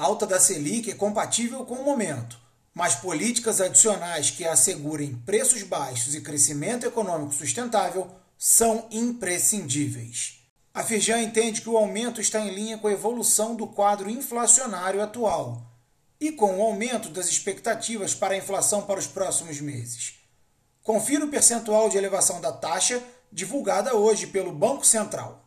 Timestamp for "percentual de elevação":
21.28-22.40